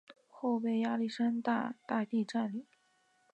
[0.29, 2.65] 后被亚历山大大帝占领。